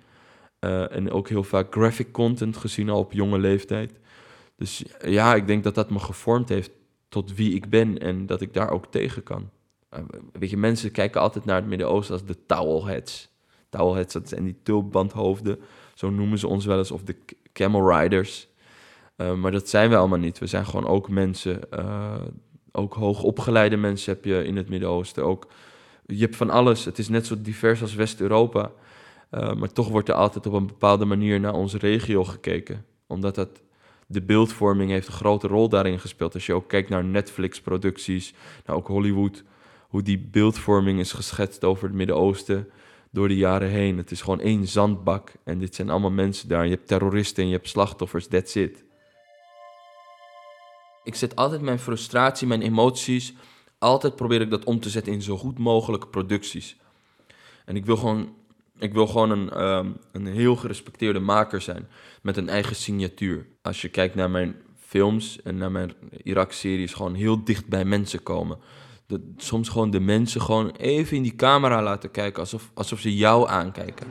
Uh, 0.60 0.96
en 0.96 1.12
ook 1.12 1.30
heel 1.30 1.44
vaak 1.44 1.74
graphic 1.74 2.12
content 2.12 2.58
gezien 2.58 2.90
al 2.90 3.00
op 3.00 3.14
jonge 3.14 3.38
leeftijd. 3.38 4.00
Dus 4.56 4.84
ja, 5.06 5.36
ik 5.36 5.48
denk 5.48 5.64
dat 5.64 5.76
dat 5.76 5.90
me 5.90 6.00
gevormd 6.00 6.50
heeft 6.50 6.72
tot 7.10 7.36
wie 7.36 7.56
ik 7.56 7.70
ben 7.70 8.00
en 8.00 8.26
dat 8.26 8.42
ik 8.42 8.54
daar 8.54 8.70
ook 8.70 8.86
tegen 8.86 9.24
kan. 9.24 9.50
Uh, 9.94 10.00
weet 10.32 10.50
je, 10.50 10.58
mensen 10.58 10.92
kijken 10.92 11.22
altijd 11.22 11.46
naar 11.46 11.56
het 11.56 11.66
Midden-Oosten 11.66 12.14
als 12.14 12.26
de 12.26 12.46
towelheads. 12.46 13.30
Towelheads, 13.70 14.14
dat 14.14 14.30
zijn 14.30 14.44
die 14.44 14.60
tulbandhoofden, 14.64 15.60
zo 15.94 16.10
noemen 16.10 16.38
ze 16.38 16.48
ons 16.48 16.66
wel 16.66 16.78
eens, 16.78 16.92
of 16.92 17.04
de 17.04 17.16
camel 17.54 18.00
riders. 18.00 18.48
Uh, 19.18 19.34
maar 19.34 19.52
dat 19.52 19.70
zijn 19.70 19.90
we 19.90 19.96
allemaal 19.96 20.20
niet. 20.20 20.40
We 20.40 20.48
zijn 20.48 20.66
gewoon 20.66 20.88
ook 20.88 21.10
mensen, 21.10 21.60
ook 22.72 22.94
hoogopgeleide 22.94 23.78
mensen 23.78 24.14
heb 24.14 24.26
je 24.26 24.44
in 24.44 24.56
het 24.56 24.70
Midden-Oosten. 24.70 25.24
Ook 25.24 25.48
je 26.06 26.22
hebt 26.22 26.36
van 26.36 26.50
alles. 26.50 26.86
Het 26.86 26.98
is 26.98 27.10
net 27.10 27.26
zo 27.26 27.42
divers 27.42 27.82
als 27.82 27.96
West-Europa. 27.96 28.72
Uh, 29.32 29.54
maar 29.54 29.72
toch 29.72 29.90
wordt 29.90 30.10
er 30.10 30.16
altijd 30.16 30.46
op 30.46 30.54
een 30.54 30.68
bepaalde 30.68 31.06
manier 31.06 31.40
naar 31.40 31.54
onze 31.54 31.78
regio 31.78 32.24
gekeken. 32.24 32.86
Omdat 33.08 33.36
dat, 33.36 33.62
de 34.08 34.22
beeldvorming 34.22 34.90
heeft 34.90 35.08
een 35.08 35.14
grote 35.14 35.48
rol 35.48 35.70
daarin 35.70 36.00
gespeeld. 36.00 36.34
Als 36.34 36.46
je 36.46 36.54
ook 36.54 36.68
kijkt 36.68 36.90
naar 36.90 37.04
Netflix-producties, 37.04 38.34
naar 38.66 38.76
ook 38.76 38.88
Hollywood, 38.88 39.44
hoe 39.90 40.02
die 40.02 40.20
beeldvorming 40.32 41.00
is 41.00 41.12
geschetst 41.12 41.64
over 41.64 41.88
het 41.88 41.96
Midden-Oosten 41.96 42.70
door 43.12 43.28
de 43.28 43.36
jaren 43.36 43.70
heen. 43.70 43.98
Het 43.98 44.12
is 44.12 44.22
gewoon 44.22 44.40
één 44.40 44.68
zandbak 44.68 45.34
en 45.44 45.60
dit 45.60 45.76
zijn 45.76 45.90
allemaal 45.90 46.12
mensen 46.12 46.50
daar. 46.50 46.64
Je 46.64 46.76
hebt 46.76 46.88
terroristen 46.88 47.44
en 47.44 47.50
je 47.50 47.56
hebt 47.56 47.70
slachtoffers, 47.70 48.28
that's 48.28 48.56
it. 48.56 48.84
Ik 51.04 51.16
zet 51.16 51.36
altijd 51.36 51.62
mijn 51.62 51.80
frustratie, 51.80 52.48
mijn 52.48 52.62
emoties, 52.62 53.34
altijd 53.78 54.16
probeer 54.16 54.42
ik 54.42 54.50
dat 54.50 54.64
om 54.64 54.80
te 54.80 54.90
zetten 54.90 55.14
in 55.14 55.22
zo 55.22 55.38
goed 55.38 55.58
mogelijke 55.58 56.08
producties. 56.08 56.78
En 57.66 57.76
ik 57.76 57.86
wil 57.86 57.98
gewoon, 57.98 58.34
ik 58.78 58.94
wil 58.94 59.08
gewoon 59.08 59.30
een, 59.30 59.50
ehm, 59.50 59.92
een 60.12 60.26
heel 60.26 60.56
gerespecteerde 60.56 61.20
maker 61.20 61.62
zijn 61.62 61.88
met 62.22 62.38
een 62.38 62.50
eigen 62.50 62.76
signatuur. 62.76 63.48
Als 63.62 63.82
je 63.82 63.90
kijkt 63.90 64.16
naar 64.16 64.30
mijn 64.30 64.56
films 64.80 65.42
en 65.42 65.58
naar 65.58 65.72
mijn 65.72 65.94
Irak-series, 66.24 66.94
gewoon 66.94 67.14
heel 67.14 67.44
dicht 67.44 67.68
bij 67.68 67.86
mensen 67.86 68.24
komen. 68.24 68.58
Soms 69.38 69.70
gewoon 69.70 69.90
de 69.90 70.00
mensen 70.00 70.42
gewoon 70.42 70.70
even 70.72 71.18
in 71.18 71.24
die 71.24 71.36
camera 71.36 71.84
laten 71.84 72.12
kijken, 72.12 72.40
alsof, 72.40 72.72
alsof 72.74 73.00
ze 73.00 73.16
jou 73.16 73.50
aankijken. 73.50 74.08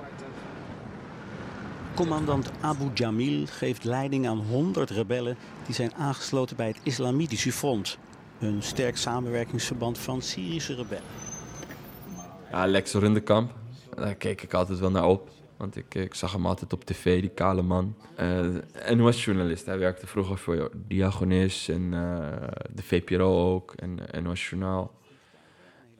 Commandant 1.95 2.51
Abu 2.61 2.91
Jamil 2.95 3.47
geeft 3.47 3.85
leiding 3.85 4.29
aan 4.29 4.39
100 4.39 4.91
rebellen 4.91 5.37
die 5.67 5.75
zijn 5.75 5.95
aangesloten 5.95 6.57
bij 6.57 6.67
het 6.67 6.81
Islamitische 6.83 7.53
Front. 7.53 7.99
Een 8.45 8.63
sterk 8.63 8.97
samenwerkingsverband 8.97 9.99
van 9.99 10.23
Syrische 10.23 10.75
rebellen. 10.75 11.03
Ja, 12.51 12.67
Lex 12.67 12.93
Rundekamp, 12.93 13.53
daar 13.97 14.15
keek 14.15 14.43
ik 14.43 14.55
altijd 14.55 14.79
wel 14.79 14.91
naar 14.91 15.07
op. 15.07 15.29
Want 15.57 15.77
ik, 15.77 15.95
ik 15.95 16.15
zag 16.15 16.33
hem 16.33 16.47
altijd 16.47 16.73
op 16.73 16.85
tv, 16.85 17.21
die 17.21 17.31
kale 17.31 17.63
man. 17.63 17.97
Uh, 18.21 18.57
en 18.73 19.01
was 19.01 19.25
journalist. 19.25 19.67
Hij 19.67 19.79
werkte 19.79 20.07
vroeger 20.07 20.39
voor 20.39 20.71
Diagonis 20.75 21.69
en 21.69 21.93
uh, 21.93 22.19
de 22.75 22.83
VPRO 22.83 23.55
ook. 23.55 23.73
En 23.77 23.99
NOS 24.23 24.49
Journaal. 24.49 24.95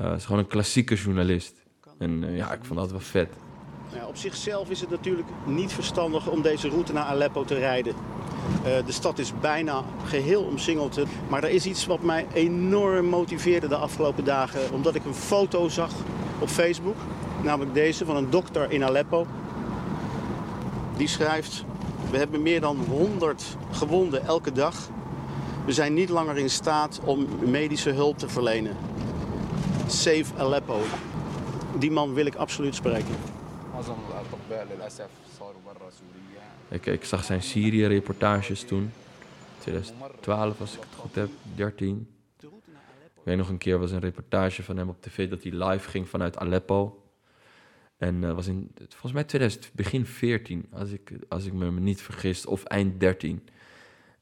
Uh, 0.01 0.15
is 0.15 0.25
gewoon 0.25 0.41
een 0.41 0.47
klassieke 0.47 0.95
journalist. 0.95 1.55
En 1.99 2.35
ja, 2.35 2.53
ik 2.53 2.65
vond 2.65 2.79
dat 2.79 2.91
wel 2.91 3.01
vet. 3.01 3.29
Ja, 3.95 4.07
op 4.07 4.17
zichzelf 4.17 4.71
is 4.71 4.81
het 4.81 4.91
natuurlijk 4.91 5.29
niet 5.47 5.73
verstandig 5.73 6.29
om 6.29 6.43
deze 6.43 6.69
route 6.69 6.93
naar 6.93 7.05
Aleppo 7.05 7.45
te 7.45 7.55
rijden. 7.55 7.95
Uh, 8.67 8.87
de 8.87 8.93
stad 8.93 9.19
is 9.19 9.33
bijna 9.41 9.83
geheel 10.05 10.43
omsingeld. 10.43 10.99
Maar 11.29 11.45
er 11.45 11.51
is 11.51 11.67
iets 11.67 11.87
wat 11.87 12.03
mij 12.03 12.27
enorm 12.33 13.07
motiveerde 13.07 13.69
de 13.69 13.77
afgelopen 13.77 14.25
dagen. 14.25 14.61
Omdat 14.73 14.95
ik 14.95 15.05
een 15.05 15.15
foto 15.15 15.69
zag 15.69 15.91
op 16.39 16.49
Facebook. 16.49 16.97
Namelijk 17.43 17.75
deze 17.75 18.05
van 18.05 18.17
een 18.17 18.31
dokter 18.31 18.71
in 18.71 18.85
Aleppo. 18.85 19.27
Die 20.97 21.09
schrijft... 21.09 21.65
We 22.11 22.21
hebben 22.21 22.43
meer 22.43 22.61
dan 22.61 22.77
100 22.89 23.57
gewonden 23.71 24.27
elke 24.27 24.53
dag. 24.53 24.89
We 25.67 25.73
zijn 25.73 25.95
niet 25.95 26.09
langer 26.09 26.39
in 26.39 26.51
staat 26.51 27.01
om 27.05 27.27
medische 27.45 27.91
hulp 27.91 28.19
te 28.19 28.29
verlenen. 28.29 28.77
Save 29.87 30.25
Aleppo. 30.37 30.81
Die 31.79 31.91
man 31.91 32.15
wil 32.15 32.27
ik 32.27 32.35
absoluut 32.35 32.75
spreken. 32.75 33.15
Ik, 36.69 36.87
ik 36.87 37.05
zag 37.05 37.25
zijn 37.25 37.43
Syrië-reportages 37.43 38.65
toen. 38.65 38.91
2012 39.59 40.61
als 40.61 40.75
ik 40.75 40.81
het 40.81 40.95
goed 40.99 41.15
heb, 41.15 41.29
13. 41.55 42.09
Ik 43.03 43.31
weet 43.31 43.37
nog 43.37 43.49
een 43.49 43.59
keer 43.59 43.79
was 43.79 43.91
een 43.91 44.01
reportage 44.01 44.63
van 44.63 44.77
hem 44.77 44.89
op 44.89 45.03
tv 45.03 45.29
dat 45.29 45.43
hij 45.43 45.53
live 45.53 45.89
ging 45.89 46.09
vanuit 46.09 46.37
Aleppo. 46.37 47.03
En 47.97 48.23
uh, 48.23 48.33
was 48.33 48.47
in, 48.47 48.71
volgens 48.89 49.13
mij 49.13 49.25
2000, 49.25 49.71
begin 49.75 50.07
14, 50.07 50.67
als 50.73 50.91
ik, 50.91 51.13
als 51.29 51.47
ik 51.47 51.53
me 51.53 51.71
niet 51.71 52.03
vergis, 52.03 52.47
of 52.47 52.65
eind 52.65 53.01
13. 53.01 53.49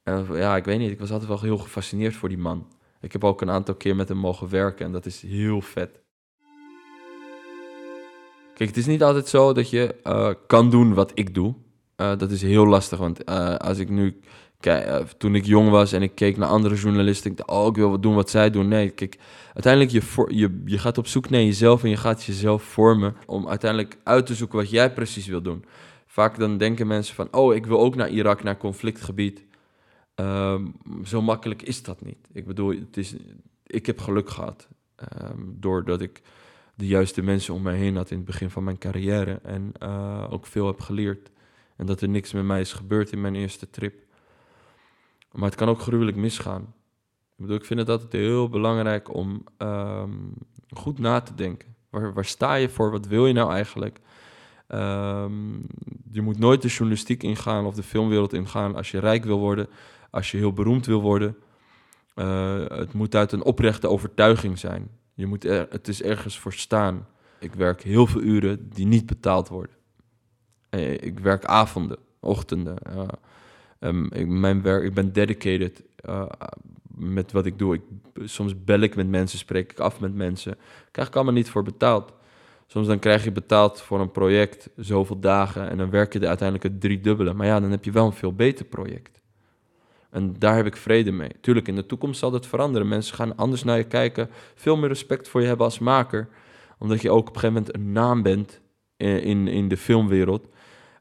En 0.03 0.27
ja, 0.31 0.55
ik 0.55 0.65
weet 0.65 0.79
niet, 0.79 0.91
ik 0.91 0.99
was 0.99 1.11
altijd 1.11 1.29
wel 1.29 1.41
heel 1.41 1.57
gefascineerd 1.57 2.15
voor 2.15 2.29
die 2.29 2.37
man. 2.37 2.67
Ik 2.99 3.11
heb 3.11 3.23
ook 3.23 3.41
een 3.41 3.49
aantal 3.49 3.75
keer 3.75 3.95
met 3.95 4.07
hem 4.07 4.17
mogen 4.17 4.49
werken 4.49 4.85
en 4.85 4.91
dat 4.91 5.05
is 5.05 5.21
heel 5.21 5.61
vet. 5.61 6.02
Kijk, 8.53 8.69
het 8.69 8.77
is 8.77 8.85
niet 8.85 9.03
altijd 9.03 9.27
zo 9.27 9.53
dat 9.53 9.69
je 9.69 9.95
uh, 10.03 10.29
kan 10.47 10.69
doen 10.69 10.93
wat 10.93 11.11
ik 11.13 11.33
doe. 11.33 11.53
Uh, 11.97 12.17
dat 12.17 12.31
is 12.31 12.41
heel 12.41 12.67
lastig, 12.67 12.99
want 12.99 13.29
uh, 13.29 13.55
als 13.55 13.77
ik 13.77 13.89
nu... 13.89 14.19
Kijk, 14.59 15.11
toen 15.17 15.35
ik 15.35 15.45
jong 15.45 15.69
was 15.69 15.91
en 15.91 16.01
ik 16.01 16.15
keek 16.15 16.37
naar 16.37 16.49
andere 16.49 16.75
journalisten... 16.75 17.31
Ik 17.31 17.37
dacht, 17.37 17.49
oh, 17.49 17.67
ik 17.67 17.75
wil 17.75 17.89
wat 17.89 18.01
doen 18.01 18.15
wat 18.15 18.29
zij 18.29 18.49
doen. 18.49 18.67
Nee, 18.67 18.89
kijk, 18.89 19.17
uiteindelijk 19.53 19.91
je, 19.91 20.25
je, 20.37 20.61
je 20.65 20.77
gaat 20.77 20.97
op 20.97 21.07
zoek 21.07 21.29
naar 21.29 21.41
jezelf... 21.41 21.83
en 21.83 21.89
je 21.89 21.97
gaat 21.97 22.23
jezelf 22.23 22.63
vormen 22.63 23.15
om 23.25 23.47
uiteindelijk 23.47 23.97
uit 24.03 24.25
te 24.25 24.35
zoeken 24.35 24.57
wat 24.57 24.69
jij 24.69 24.93
precies 24.93 25.27
wil 25.27 25.41
doen. 25.41 25.65
Vaak 26.05 26.39
dan 26.39 26.57
denken 26.57 26.87
mensen 26.87 27.15
van, 27.15 27.27
oh, 27.31 27.55
ik 27.55 27.65
wil 27.65 27.79
ook 27.79 27.95
naar 27.95 28.09
Irak, 28.09 28.43
naar 28.43 28.57
conflictgebied. 28.57 29.43
Um, 30.15 30.75
zo 31.05 31.21
makkelijk 31.21 31.61
is 31.61 31.83
dat 31.83 32.05
niet. 32.05 32.27
Ik 32.33 32.45
bedoel, 32.45 32.69
het 32.69 32.97
is, 32.97 33.15
ik 33.67 33.85
heb 33.85 33.99
geluk 33.99 34.29
gehad. 34.29 34.67
Um, 35.21 35.57
doordat 35.59 36.01
ik 36.01 36.21
de 36.75 36.87
juiste 36.87 37.21
mensen 37.21 37.53
om 37.53 37.61
mij 37.61 37.75
heen 37.75 37.95
had 37.95 38.11
in 38.11 38.17
het 38.17 38.25
begin 38.25 38.49
van 38.49 38.63
mijn 38.63 38.77
carrière. 38.77 39.39
En 39.43 39.71
uh, 39.83 40.27
ook 40.29 40.45
veel 40.45 40.67
heb 40.67 40.79
geleerd. 40.79 41.31
En 41.75 41.85
dat 41.85 42.01
er 42.01 42.09
niks 42.09 42.33
met 42.33 42.43
mij 42.43 42.59
is 42.59 42.73
gebeurd 42.73 43.11
in 43.11 43.21
mijn 43.21 43.35
eerste 43.35 43.69
trip. 43.69 44.03
Maar 45.31 45.49
het 45.49 45.55
kan 45.55 45.69
ook 45.69 45.79
gruwelijk 45.79 46.17
misgaan. 46.17 46.61
Ik 47.29 47.39
bedoel, 47.39 47.55
ik 47.55 47.65
vind 47.65 47.79
het 47.79 47.89
altijd 47.89 48.11
heel 48.11 48.49
belangrijk 48.49 49.13
om 49.13 49.43
um, 49.57 50.33
goed 50.69 50.99
na 50.99 51.21
te 51.21 51.35
denken. 51.35 51.75
Waar, 51.89 52.25
sta 52.25 52.53
je 52.53 52.69
voor? 52.69 52.91
Wat 52.91 53.07
wil 53.07 53.27
je 53.27 53.33
nou 53.33 53.51
eigenlijk? 53.51 53.99
Um, 54.67 55.65
je 56.11 56.21
moet 56.21 56.39
nooit 56.39 56.61
de 56.61 56.67
journalistiek 56.67 57.23
ingaan 57.23 57.65
of 57.65 57.75
de 57.75 57.83
filmwereld 57.83 58.33
ingaan 58.33 58.75
als 58.75 58.91
je 58.91 58.99
rijk 58.99 59.23
wil 59.23 59.39
worden, 59.39 59.67
als 60.09 60.31
je 60.31 60.37
heel 60.37 60.53
beroemd 60.53 60.85
wil 60.85 61.01
worden. 61.01 61.37
Uh, 62.15 62.67
het 62.67 62.93
moet 62.93 63.15
uit 63.15 63.31
een 63.31 63.43
oprechte 63.43 63.87
overtuiging 63.87 64.59
zijn. 64.59 64.89
Je 65.13 65.25
moet 65.25 65.45
er, 65.45 65.67
het 65.69 65.87
is 65.87 66.01
ergens 66.01 66.39
voor 66.39 66.53
staan. 66.53 67.07
Ik 67.39 67.53
werk 67.53 67.81
heel 67.81 68.07
veel 68.07 68.21
uren 68.21 68.69
die 68.69 68.85
niet 68.85 69.05
betaald 69.05 69.47
worden. 69.47 69.75
Eh, 70.69 70.91
ik 70.91 71.19
werk 71.19 71.45
avonden, 71.45 71.97
ochtenden. 72.19 72.77
Uh, 72.89 73.07
um, 73.79 74.11
ik, 74.11 74.27
mijn 74.27 74.61
werk, 74.61 74.83
ik 74.83 74.93
ben 74.93 75.13
dedicated 75.13 75.83
uh, 76.09 76.25
met 76.87 77.31
wat 77.31 77.45
ik 77.45 77.59
doe. 77.59 77.73
Ik, 77.73 77.81
soms 78.23 78.63
bel 78.63 78.79
ik 78.79 78.95
met 78.95 79.07
mensen, 79.07 79.37
spreek 79.37 79.71
ik 79.71 79.79
af 79.79 79.99
met 79.99 80.13
mensen. 80.13 80.57
Krijg 80.91 81.07
ik 81.07 81.15
allemaal 81.15 81.33
niet 81.33 81.49
voor 81.49 81.63
betaald. 81.63 82.13
Soms 82.67 82.87
dan 82.87 82.99
krijg 82.99 83.23
je 83.23 83.31
betaald 83.31 83.81
voor 83.81 83.99
een 83.99 84.11
project 84.11 84.69
zoveel 84.75 85.19
dagen 85.19 85.69
en 85.69 85.77
dan 85.77 85.89
werk 85.89 86.13
je 86.13 86.19
er 86.19 86.27
uiteindelijk 86.27 86.73
het 86.73 86.81
driedubbele. 86.81 87.33
Maar 87.33 87.47
ja, 87.47 87.59
dan 87.59 87.71
heb 87.71 87.83
je 87.83 87.91
wel 87.91 88.05
een 88.05 88.13
veel 88.13 88.33
beter 88.33 88.65
project. 88.65 89.21
En 90.13 90.35
daar 90.39 90.55
heb 90.55 90.65
ik 90.65 90.75
vrede 90.75 91.11
mee. 91.11 91.31
Tuurlijk, 91.41 91.67
in 91.67 91.75
de 91.75 91.85
toekomst 91.85 92.19
zal 92.19 92.31
dat 92.31 92.47
veranderen. 92.47 92.87
Mensen 92.87 93.15
gaan 93.15 93.35
anders 93.35 93.63
naar 93.63 93.77
je 93.77 93.83
kijken, 93.83 94.29
veel 94.55 94.77
meer 94.77 94.87
respect 94.87 95.27
voor 95.27 95.41
je 95.41 95.47
hebben 95.47 95.65
als 95.65 95.79
maker. 95.79 96.27
Omdat 96.79 97.01
je 97.01 97.09
ook 97.09 97.27
op 97.27 97.35
een 97.35 97.39
gegeven 97.39 97.53
moment 97.53 97.75
een 97.75 97.91
naam 97.91 98.21
bent 98.21 98.61
in, 98.97 99.47
in 99.47 99.67
de 99.67 99.77
filmwereld. 99.77 100.47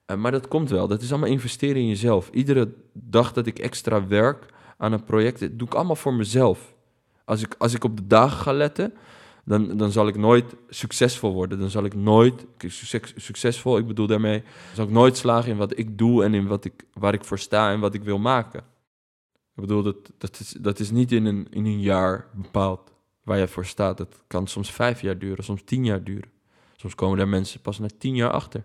Uh, 0.07 0.17
maar 0.17 0.31
dat 0.31 0.49
komt 0.49 0.71
wel. 0.71 0.89
Dat 0.89 1.03
is 1.03 1.11
allemaal 1.11 1.29
investeren 1.29 1.77
in 1.77 1.89
jezelf. 1.89 2.31
Iedere 2.31 2.75
dag 2.93 3.33
dat 3.33 3.47
ik 3.47 3.59
extra 3.59 4.07
werk 4.07 4.47
aan 4.79 4.93
een 4.93 5.05
project, 5.05 5.41
dat 5.41 5.59
doe 5.59 5.69
ik 5.69 5.75
allemaal 5.75 5.97
voor 5.97 6.15
mezelf. 6.15 6.75
Als 7.25 7.43
ik, 7.43 7.55
als 7.59 7.75
ik 7.75 7.85
op 7.85 7.97
de 7.97 8.07
dagen 8.07 8.39
ga 8.39 8.53
letten, 8.53 8.95
dan, 9.45 9.77
dan 9.77 9.91
zal 9.91 10.09
ik 10.09 10.17
nooit 10.17 10.55
succesvol 10.69 11.33
worden. 11.33 11.59
Dan 11.59 11.71
zal 11.71 11.85
ik 11.85 11.95
nooit, 11.95 12.47
succes, 12.59 13.13
succesvol, 13.17 13.79
ik 13.79 13.87
bedoel 13.87 14.07
daarmee, 14.07 14.43
zal 14.75 14.85
ik 14.85 14.91
nooit 14.91 15.17
slagen 15.17 15.51
in 15.51 15.57
wat 15.57 15.79
ik 15.79 15.99
doe 15.99 16.25
en 16.25 16.35
in 16.35 16.47
wat 16.47 16.65
ik, 16.65 16.85
waar 16.93 17.15
ik 17.15 17.25
voor 17.25 17.39
sta 17.39 17.73
en 17.73 17.81
wat 17.81 17.95
ik 17.95 18.03
wil 18.03 18.19
maken. 18.19 18.72
Ik 19.55 19.61
bedoel, 19.61 19.83
dat, 19.83 20.13
dat, 20.19 20.41
is, 20.41 20.57
dat 20.61 20.79
is 20.79 20.91
niet 20.91 21.13
in 21.13 21.25
een, 21.25 21.47
in 21.51 21.65
een 21.65 21.81
jaar 21.81 22.29
bepaald 22.33 22.93
waar 23.23 23.39
je 23.39 23.49
voor 23.49 23.67
staat. 23.67 23.97
Dat 23.97 24.23
kan 24.27 24.47
soms 24.47 24.71
vijf 24.71 25.01
jaar 25.01 25.19
duren, 25.19 25.45
soms 25.45 25.63
tien 25.65 25.85
jaar 25.85 26.05
duren. 26.05 26.31
Soms 26.77 26.95
komen 26.95 27.19
daar 27.19 27.29
mensen 27.29 27.61
pas 27.61 27.79
na 27.79 27.89
tien 27.99 28.15
jaar 28.15 28.31
achter. 28.31 28.65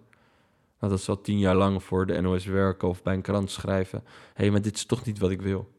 Nou, 0.80 0.92
dat 0.92 1.02
zal 1.02 1.22
tien 1.22 1.40
jaar 1.40 1.56
lang 1.56 1.84
voor 1.84 2.06
de 2.06 2.22
NOS 2.22 2.46
werken 2.46 2.88
of 2.88 3.04
bij 3.04 3.14
een 3.14 3.22
krant 3.22 3.52
schrijven. 3.52 4.04
Hé, 4.06 4.14
hey, 4.34 4.52
maar 4.52 4.62
dit 4.62 4.76
is 4.76 4.86
toch 4.86 5.06
niet 5.06 5.20
wat 5.20 5.32
ik 5.32 5.42
wil. 5.42 5.72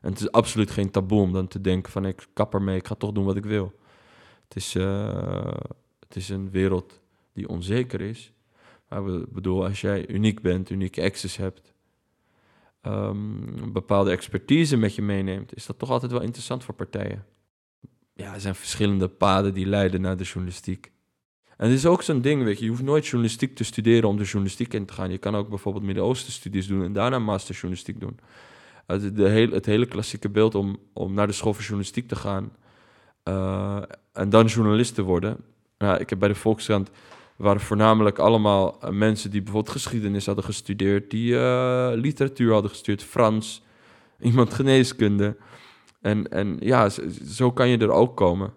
En 0.00 0.10
het 0.10 0.20
is 0.20 0.32
absoluut 0.32 0.70
geen 0.70 0.90
taboe 0.90 1.20
om 1.20 1.32
dan 1.32 1.48
te 1.48 1.60
denken 1.60 1.92
van 1.92 2.06
ik 2.06 2.26
kap 2.32 2.54
ermee, 2.54 2.76
ik 2.76 2.86
ga 2.86 2.94
toch 2.94 3.12
doen 3.12 3.24
wat 3.24 3.36
ik 3.36 3.44
wil. 3.44 3.72
Het 4.44 4.56
is, 4.56 4.74
uh, 4.74 5.52
het 6.00 6.16
is 6.16 6.28
een 6.28 6.50
wereld 6.50 7.00
die 7.32 7.48
onzeker 7.48 8.00
is. 8.00 8.32
Maar 8.88 9.06
ik 9.06 9.32
bedoel, 9.32 9.64
als 9.64 9.80
jij 9.80 10.08
uniek 10.08 10.42
bent, 10.42 10.70
unieke 10.70 11.02
access 11.02 11.36
hebt, 11.36 11.72
um, 12.82 13.58
een 13.62 13.72
bepaalde 13.72 14.10
expertise 14.10 14.76
met 14.76 14.94
je 14.94 15.02
meeneemt, 15.02 15.56
is 15.56 15.66
dat 15.66 15.78
toch 15.78 15.90
altijd 15.90 16.12
wel 16.12 16.22
interessant 16.22 16.64
voor 16.64 16.74
partijen. 16.74 17.24
Ja, 18.14 18.34
er 18.34 18.40
zijn 18.40 18.54
verschillende 18.54 19.08
paden 19.08 19.54
die 19.54 19.66
leiden 19.66 20.00
naar 20.00 20.16
de 20.16 20.24
journalistiek. 20.24 20.92
En 21.56 21.68
het 21.68 21.78
is 21.78 21.86
ook 21.86 22.02
zo'n 22.02 22.20
ding, 22.20 22.44
weet 22.44 22.58
je, 22.58 22.64
je 22.64 22.70
hoeft 22.70 22.82
nooit 22.82 23.06
journalistiek 23.06 23.56
te 23.56 23.64
studeren 23.64 24.08
om 24.08 24.16
de 24.16 24.24
journalistiek 24.24 24.74
in 24.74 24.86
te 24.86 24.92
gaan. 24.92 25.10
Je 25.10 25.18
kan 25.18 25.36
ook 25.36 25.48
bijvoorbeeld 25.48 25.84
Midden-Oosten 25.84 26.32
studies 26.32 26.66
doen 26.66 26.84
en 26.84 26.92
daarna 26.92 27.18
master 27.18 27.54
journalistiek 27.54 28.00
doen. 28.00 28.18
Het, 28.86 29.16
de 29.16 29.28
het 29.28 29.66
hele 29.66 29.86
klassieke 29.86 30.28
beeld 30.28 30.54
om, 30.54 30.78
om 30.92 31.14
naar 31.14 31.26
de 31.26 31.32
school 31.32 31.52
voor 31.52 31.62
journalistiek 31.62 32.08
te 32.08 32.16
gaan 32.16 32.52
uh, 33.24 33.82
en 34.12 34.30
dan 34.30 34.46
journalist 34.46 34.94
te 34.94 35.02
worden. 35.02 35.36
Nou, 35.78 36.00
ik 36.00 36.10
heb 36.10 36.18
bij 36.18 36.28
de 36.28 36.34
Volkskrant 36.34 36.90
waren 37.40 37.60
voornamelijk 37.60 38.18
allemaal 38.18 38.78
uh, 38.84 38.90
mensen 38.90 39.30
die 39.30 39.42
bijvoorbeeld 39.42 39.74
geschiedenis 39.74 40.26
hadden 40.26 40.44
gestudeerd, 40.44 41.10
die 41.10 41.32
uh, 41.32 41.90
literatuur 41.94 42.52
hadden 42.52 42.70
gestudeerd, 42.70 43.02
Frans, 43.02 43.62
iemand 44.20 44.54
geneeskunde. 44.54 45.36
En, 46.00 46.28
en 46.28 46.56
ja, 46.60 46.88
zo, 47.24 47.52
kan 47.52 47.68
je 47.68 47.78
er 47.78 47.90
ook 47.90 48.16
komen. 48.16 48.48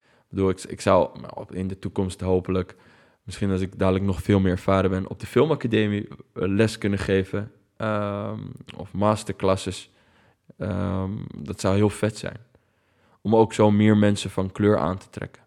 Ik 0.00 0.38
bedoel, 0.38 0.48
ik, 0.48 0.62
ik 0.62 0.80
zou 0.80 1.10
in 1.50 1.68
de 1.68 1.78
toekomst 1.78 2.20
hopelijk, 2.20 2.76
misschien 3.22 3.50
als 3.50 3.60
ik 3.60 3.78
dadelijk 3.78 4.04
nog 4.04 4.22
veel 4.22 4.40
meer 4.40 4.52
ervaren 4.52 4.90
ben, 4.90 5.08
op 5.08 5.20
de 5.20 5.26
filmacademie 5.26 6.08
les 6.32 6.78
kunnen 6.78 6.98
geven. 6.98 7.52
Um, 7.78 8.52
of 8.76 8.92
masterclasses 8.92 9.92
Ehm, 10.62 11.10
dat 11.36 11.60
zou 11.60 11.74
heel 11.74 11.90
vet 11.90 12.18
zijn. 12.18 12.36
Om 13.20 13.36
ook 13.36 13.52
zo 13.52 13.70
meer 13.70 13.96
mensen 13.96 14.30
van 14.30 14.52
kleur 14.52 14.78
aan 14.78 14.98
te 14.98 15.10
trekken. 15.10 15.41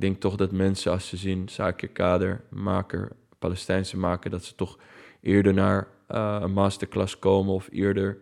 Ik 0.00 0.06
denk 0.06 0.20
toch 0.20 0.36
dat 0.36 0.52
mensen 0.52 0.92
als 0.92 1.08
ze 1.08 1.16
zien, 1.16 1.48
Zakir 1.48 1.88
Kader, 1.88 2.44
maker, 2.48 3.12
Palestijnse 3.38 3.98
maker, 3.98 4.30
dat 4.30 4.44
ze 4.44 4.54
toch 4.54 4.78
eerder 5.20 5.54
naar 5.54 5.88
uh, 6.08 6.38
een 6.40 6.52
masterclass 6.52 7.18
komen 7.18 7.54
of 7.54 7.68
eerder 7.72 8.18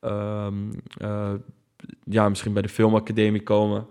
um, 0.00 0.70
uh, 1.02 1.32
ja, 2.04 2.28
misschien 2.28 2.52
bij 2.52 2.62
de 2.62 2.68
filmacademie 2.68 3.42
komen 3.42 3.86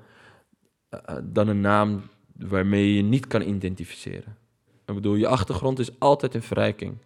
uh, 0.92 1.18
dan 1.24 1.48
een 1.48 1.62
naam 1.62 2.02
waarmee 2.38 2.96
je 2.96 3.02
niet 3.02 3.28
kan 3.28 3.42
identificeren. 3.42 4.38
Ik 4.86 4.94
bedoel, 4.94 5.16
je 5.16 5.28
achtergrond 5.28 5.80
is 5.80 6.00
altijd 6.00 6.36
een 6.36 6.44
verrijking. 6.44 6.98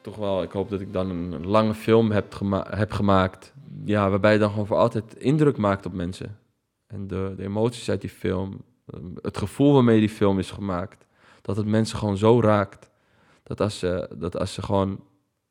Toch 0.00 0.16
wel, 0.16 0.42
ik 0.42 0.52
hoop 0.52 0.68
dat 0.68 0.80
ik 0.80 0.92
dan 0.92 1.10
een, 1.10 1.46
lange 1.46 1.74
film 1.74 2.10
heb 2.10 2.34
gemaakt. 2.88 3.54
Ja, 3.84 4.10
waarbij 4.10 4.32
je 4.32 4.38
dan 4.38 4.50
gewoon 4.50 4.66
voor 4.66 4.76
altijd 4.76 5.14
indruk 5.14 5.56
maakt 5.56 5.86
op 5.86 5.92
mensen. 5.92 6.46
En 6.88 7.06
de, 7.06 7.32
de 7.36 7.42
emoties 7.42 7.90
uit 7.90 8.00
die 8.00 8.10
film, 8.10 8.64
het 9.22 9.38
gevoel 9.38 9.72
waarmee 9.72 10.00
die 10.00 10.08
film 10.08 10.38
is 10.38 10.50
gemaakt, 10.50 11.06
dat 11.42 11.56
het 11.56 11.66
mensen 11.66 11.98
gewoon 11.98 12.16
zo 12.16 12.40
raakt. 12.40 12.90
Dat 13.42 13.60
als 13.60 13.78
ze, 13.78 14.08
dat 14.14 14.38
als 14.38 14.54
ze 14.54 14.62
gewoon 14.62 15.00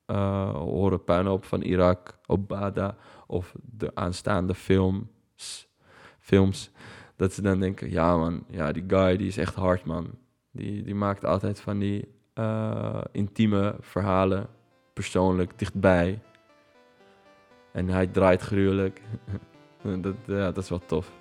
uh, 0.08 0.52
horen 0.56 1.04
puinhoop 1.04 1.46
van 1.46 1.62
Irak, 1.62 2.18
Obada 2.26 2.96
of 3.28 3.56
de 3.62 3.92
aanstaande 3.96 4.54
films, 4.54 5.68
films, 6.20 6.72
dat 7.16 7.34
ze 7.34 7.42
dan 7.42 7.60
denken, 7.60 7.92
ja 7.92 8.18
man, 8.18 8.44
ja, 8.50 8.72
die 8.72 8.84
guy 8.88 9.18
die 9.18 9.28
is 9.28 9.38
echt 9.38 9.56
hard 9.56 9.86
man. 9.86 10.08
Die, 10.52 10.84
die 10.84 10.96
maakt 10.96 11.26
altijd 11.26 11.60
van 11.60 11.80
die 11.80 12.08
uh, 12.36 13.02
intieme 13.12 13.76
verhalen, 13.80 14.48
persoonlijk, 14.94 15.60
dichtbij. 15.60 16.22
En 17.72 17.88
hij 17.88 18.08
draait 18.08 18.42
gruwelijk. 18.42 19.02
dat, 20.02 20.16
ja, 20.26 20.52
dat 20.52 20.64
is 20.64 20.70
wel 20.70 20.82
tof. 20.86 21.12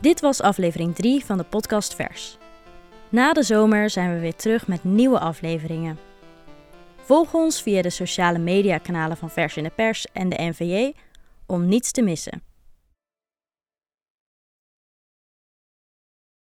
Dit 0.00 0.20
was 0.20 0.40
aflevering 0.40 0.94
3 0.94 1.24
van 1.24 1.38
de 1.38 1.44
podcast 1.44 1.94
Vers. 1.94 2.38
Na 3.08 3.32
de 3.32 3.42
zomer 3.42 3.90
zijn 3.90 4.14
we 4.14 4.20
weer 4.20 4.34
terug 4.34 4.66
met 4.66 4.84
nieuwe 4.84 5.18
afleveringen. 5.18 5.98
Volg 6.96 7.34
ons 7.34 7.62
via 7.62 7.82
de 7.82 7.90
sociale 7.90 8.38
mediakanalen 8.38 9.16
van 9.16 9.30
Vers 9.30 9.56
in 9.56 9.62
de 9.62 9.70
Pers 9.70 10.06
en 10.12 10.28
de 10.28 10.36
NVJ 10.38 10.92
om 11.46 11.66
niets 11.66 11.92
te 11.92 12.02
missen. 12.02 12.42